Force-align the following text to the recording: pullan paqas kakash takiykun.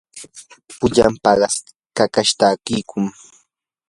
pullan 0.77 1.13
paqas 1.23 1.55
kakash 1.97 2.33
takiykun. 2.39 3.05